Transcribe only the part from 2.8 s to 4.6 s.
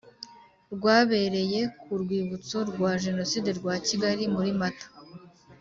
jenoside rwa kigali muri